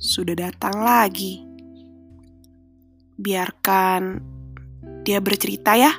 [0.00, 1.44] Sudah datang lagi.
[3.20, 4.22] Biarkan
[5.04, 5.92] dia bercerita, ya.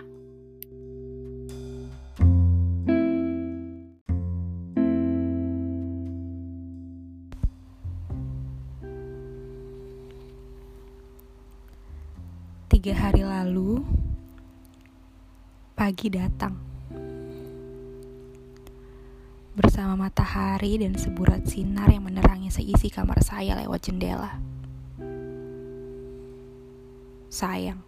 [12.71, 13.85] Tiga hari lalu,
[15.77, 16.70] pagi datang
[19.51, 24.39] bersama matahari dan seburat sinar yang menerangi seisi kamar saya lewat jendela.
[27.31, 27.79] Sayang,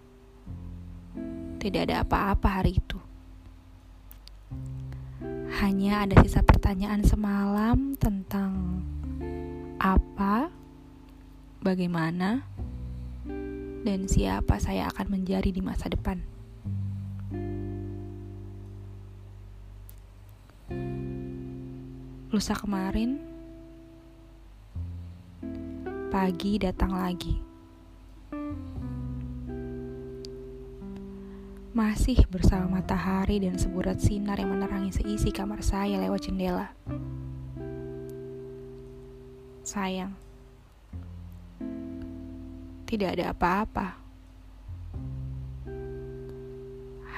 [1.63, 2.99] tidak ada apa-apa hari itu.
[5.63, 8.83] Hanya ada sisa pertanyaan semalam tentang
[9.79, 10.51] apa,
[11.63, 12.43] bagaimana,
[13.83, 16.32] dan siapa saya akan menjadi di masa depan.
[22.33, 23.21] Lusa kemarin,
[26.09, 27.37] pagi datang lagi.
[31.77, 36.73] Masih bersama matahari dan seburat sinar yang menerangi seisi kamar saya lewat jendela.
[39.61, 40.17] Sayang,
[42.89, 43.87] tidak ada apa-apa.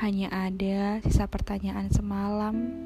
[0.04, 2.84] Hanya ada sisa pertanyaan semalam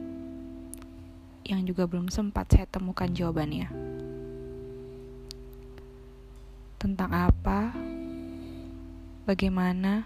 [1.50, 3.74] yang juga belum sempat saya temukan jawabannya.
[6.78, 7.74] Tentang apa,
[9.26, 10.06] bagaimana,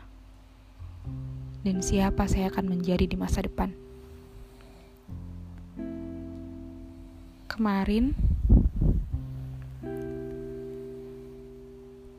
[1.68, 3.76] dan siapa saya akan menjadi di masa depan.
[7.52, 8.16] Kemarin,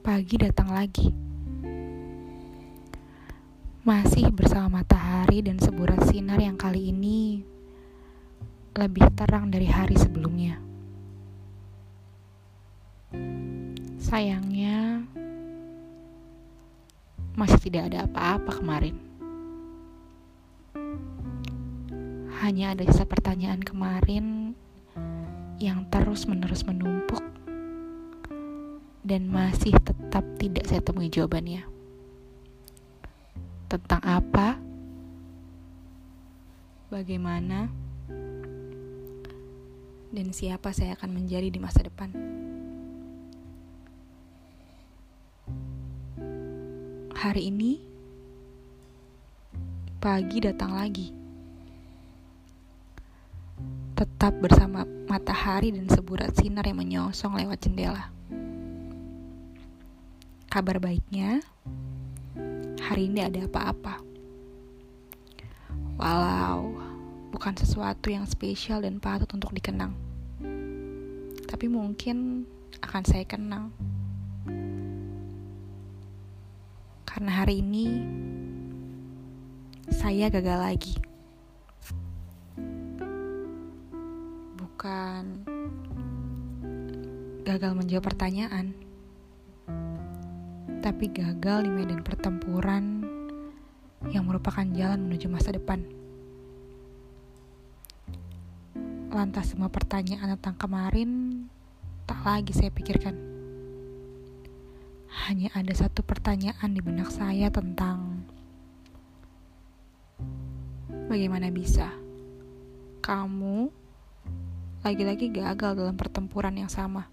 [0.05, 1.09] pagi datang lagi.
[3.85, 7.54] Masih bersama matahari dan seburat sinar yang kali ini
[8.75, 10.59] lebih terang dari hari sebelumnya.
[14.03, 15.07] Sayangnya,
[17.39, 18.99] masih tidak ada apa-apa kemarin.
[22.43, 24.59] Hanya ada sisa pertanyaan kemarin
[25.63, 27.23] yang terus-menerus menumpuk
[29.07, 31.63] dan masih tetap tidak saya temui jawabannya.
[33.71, 34.59] Tentang apa?
[36.91, 37.84] Bagaimana?
[40.15, 42.15] Dan siapa saya akan menjadi di masa depan.
[47.19, 47.83] Hari ini,
[49.99, 51.11] pagi datang lagi.
[53.99, 58.13] Tetap bersama matahari dan seburat sinar yang menyongsong lewat jendela.
[60.47, 61.43] Kabar baiknya,
[62.79, 63.99] hari ini ada apa-apa.
[65.99, 66.84] Walau
[67.35, 69.93] bukan sesuatu yang spesial dan patut untuk dikenang
[71.55, 72.43] tapi mungkin
[72.83, 73.71] akan saya kenang.
[77.07, 77.87] Karena hari ini
[79.87, 80.95] saya gagal lagi.
[84.59, 85.23] Bukan
[87.47, 88.75] gagal menjawab pertanyaan,
[90.83, 93.07] tapi gagal di medan pertempuran
[94.11, 95.87] yang merupakan jalan menuju masa depan.
[99.15, 101.11] Lantas semua pertanyaan tentang kemarin
[102.03, 103.15] tak lagi saya pikirkan.
[105.07, 108.27] Hanya ada satu pertanyaan di benak saya tentang
[111.07, 111.95] bagaimana bisa
[113.07, 113.71] kamu
[114.83, 117.07] lagi-lagi gagal dalam pertempuran yang sama.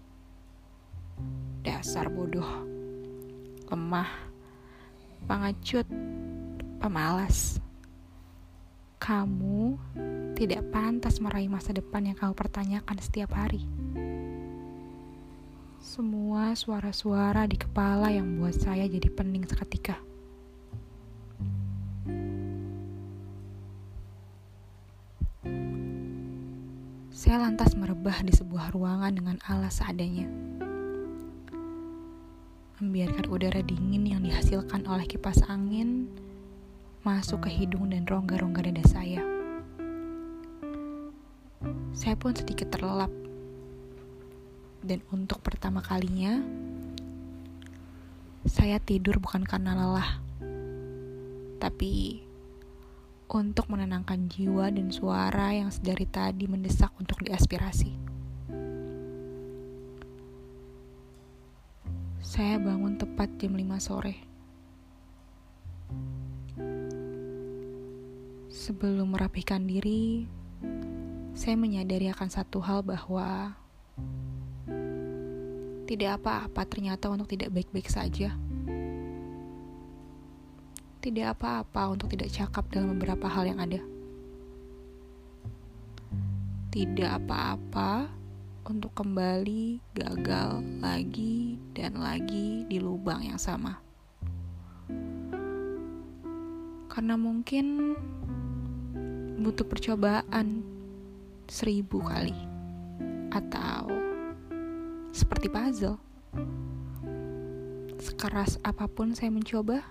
[1.62, 2.66] Dasar bodoh,
[3.70, 4.10] lemah,
[5.30, 5.86] pengecut,
[6.82, 7.62] pemalas.
[9.02, 9.74] Kamu
[10.38, 13.66] tidak pantas meraih masa depan yang kamu pertanyakan setiap hari.
[15.82, 19.98] Semua suara-suara di kepala yang buat saya jadi pening seketika.
[27.10, 30.30] Saya lantas merebah di sebuah ruangan dengan alas seadanya.
[32.78, 36.06] Membiarkan udara dingin yang dihasilkan oleh kipas angin
[37.02, 39.22] masuk ke hidung dan rongga-rongga dada saya.
[41.90, 43.10] Saya pun sedikit terlelap.
[44.86, 46.38] Dan untuk pertama kalinya,
[48.46, 50.18] saya tidur bukan karena lelah,
[51.62, 52.22] tapi
[53.30, 57.94] untuk menenangkan jiwa dan suara yang sedari tadi mendesak untuk diaspirasi.
[62.22, 64.31] Saya bangun tepat jam 5 sore.
[68.62, 70.22] Sebelum merapikan diri,
[71.34, 73.58] saya menyadari akan satu hal bahwa
[75.90, 78.38] tidak apa-apa ternyata untuk tidak baik-baik saja.
[81.02, 83.82] Tidak apa-apa untuk tidak cakap dalam beberapa hal yang ada.
[86.70, 88.14] Tidak apa-apa
[88.62, 93.82] untuk kembali gagal lagi dan lagi di lubang yang sama.
[96.86, 97.98] Karena mungkin
[99.40, 100.60] butuh percobaan
[101.48, 102.36] seribu kali
[103.32, 103.88] atau
[105.12, 106.00] seperti puzzle.
[108.02, 109.84] Sekeras apa pun saya mencoba,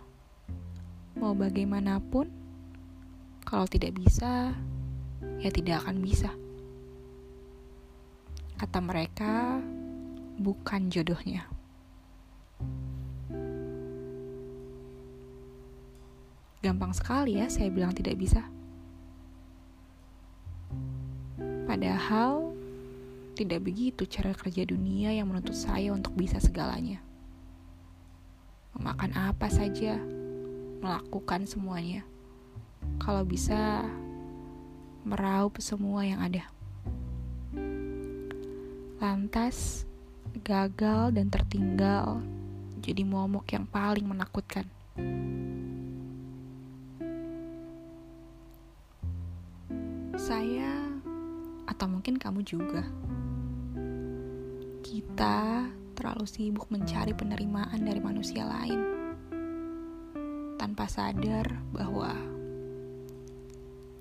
[1.15, 2.27] mau bagaimanapun,
[3.47, 4.51] kalau tidak bisa,
[5.39, 6.29] ya tidak akan bisa.
[8.59, 9.63] Kata mereka,
[10.37, 11.47] bukan jodohnya.
[16.61, 18.45] Gampang sekali ya saya bilang tidak bisa.
[21.81, 22.53] Padahal
[23.33, 27.01] tidak begitu cara kerja dunia yang menuntut saya untuk bisa segalanya.
[28.77, 29.97] Memakan apa saja,
[30.77, 32.05] melakukan semuanya.
[33.01, 33.81] Kalau bisa,
[35.09, 36.45] meraup semua yang ada.
[39.01, 39.89] Lantas,
[40.45, 42.21] gagal dan tertinggal
[42.77, 44.69] jadi momok yang paling menakutkan.
[50.13, 50.90] Saya,
[51.71, 52.83] atau mungkin kamu juga,
[54.83, 58.79] kita terlalu sibuk mencari penerimaan dari manusia lain
[60.59, 62.11] tanpa sadar bahwa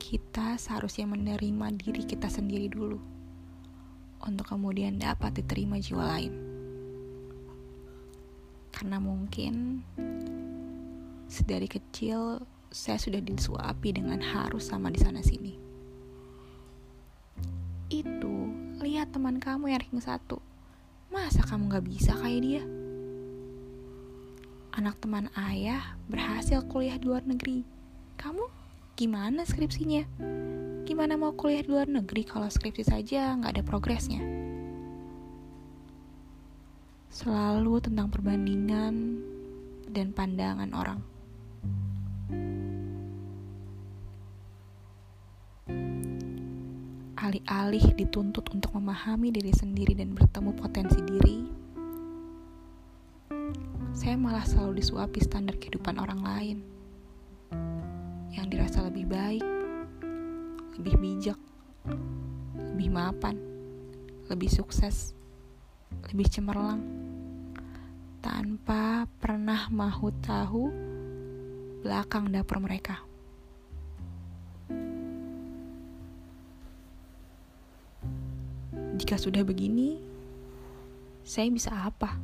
[0.02, 2.99] kita seharusnya menerima diri kita sendiri dulu
[4.26, 6.34] untuk kemudian dapat diterima jiwa lain.
[8.75, 9.84] Karena mungkin
[11.31, 12.43] sedari kecil
[12.75, 15.59] saya sudah disuapi dengan harus sama di sana sini.
[19.10, 20.38] Teman kamu yang ranking satu.
[21.10, 22.62] Masa kamu gak bisa kayak dia?
[24.70, 27.66] anak teman ayah berhasil kuliah di luar negeri.
[28.14, 28.46] Kamu
[28.94, 30.06] gimana skripsinya?
[30.86, 34.22] Gimana mau kuliah di luar negeri kalau skripsi saja nggak ada progresnya?
[37.10, 38.94] Selalu tentang perbandingan
[39.90, 41.02] dan pandangan orang.
[47.20, 51.38] Alih-alih dituntut untuk memahami diri sendiri dan bertemu potensi diri,
[53.93, 56.58] saya malah selalu disuapi standar kehidupan orang lain
[58.32, 59.44] yang dirasa lebih baik,
[60.81, 61.37] lebih bijak,
[62.56, 63.37] lebih mapan,
[64.32, 65.12] lebih sukses,
[66.08, 66.81] lebih cemerlang,
[68.25, 70.72] tanpa pernah mahu tahu
[71.84, 73.09] belakang dapur mereka.
[79.00, 79.97] Jika sudah begini,
[81.25, 82.20] saya bisa apa?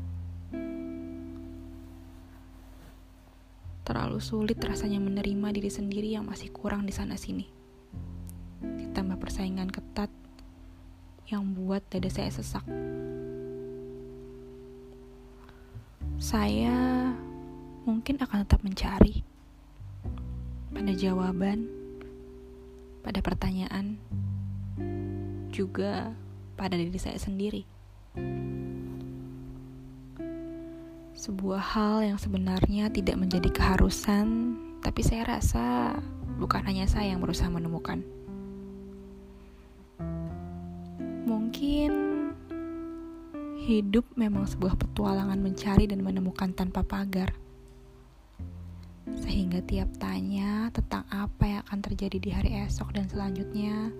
[3.80, 7.48] Terlalu sulit rasanya menerima diri sendiri yang masih kurang di sana-sini.
[8.60, 10.12] Ditambah persaingan ketat
[11.32, 12.68] yang buat dada saya sesak.
[16.20, 16.76] Saya
[17.88, 19.24] mungkin akan tetap mencari
[20.76, 21.72] pada jawaban,
[23.00, 23.96] pada pertanyaan,
[25.48, 26.12] juga
[26.56, 27.62] pada diri saya sendiri.
[31.16, 35.96] Sebuah hal yang sebenarnya tidak menjadi keharusan, tapi saya rasa
[36.36, 38.04] bukan hanya saya yang berusaha menemukan.
[41.26, 41.90] Mungkin
[43.66, 47.34] hidup memang sebuah petualangan mencari dan menemukan tanpa pagar.
[49.26, 53.90] Sehingga tiap tanya tentang apa yang akan terjadi di hari esok dan selanjutnya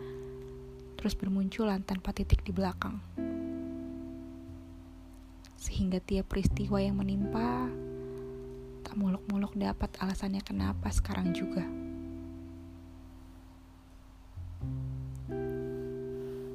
[1.07, 2.99] terus bermunculan tanpa titik di belakang
[5.55, 7.71] sehingga tiap peristiwa yang menimpa
[8.83, 11.63] tak muluk-muluk dapat alasannya kenapa sekarang juga.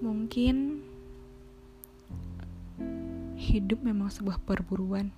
[0.04, 0.84] Mungkin
[3.40, 5.16] hidup memang sebuah perburuan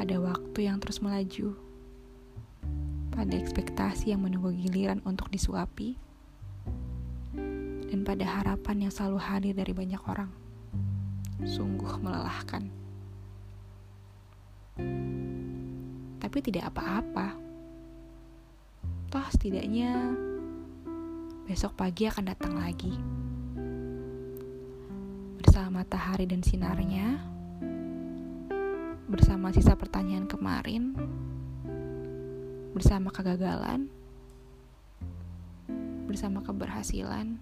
[0.00, 1.60] pada waktu yang terus melaju,
[3.12, 6.05] pada ekspektasi yang menunggu giliran untuk disuapi,
[7.86, 10.46] dan pada harapan yang selalu hadir dari banyak orang
[11.44, 12.64] sungguh melelahkan.
[16.16, 17.36] Tapi tidak apa-apa.
[19.12, 20.16] Toh setidaknya
[21.44, 22.92] besok pagi akan datang lagi.
[25.40, 27.20] Bersama matahari dan sinarnya,
[29.06, 30.96] bersama sisa pertanyaan kemarin,
[32.74, 33.88] bersama kegagalan,
[36.08, 37.38] bersama keberhasilan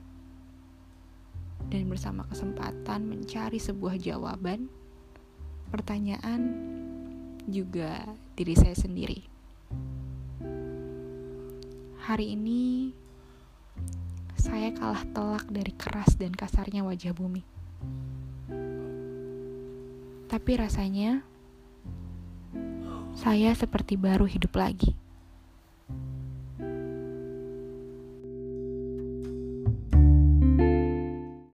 [1.69, 4.69] dan bersama kesempatan mencari sebuah jawaban,
[5.69, 6.41] pertanyaan
[7.49, 8.05] juga
[8.35, 9.21] diri saya sendiri.
[12.05, 12.93] Hari ini
[14.37, 17.41] saya kalah telak dari keras dan kasarnya wajah bumi.
[20.29, 21.25] Tapi rasanya
[23.15, 25.04] saya seperti baru hidup lagi.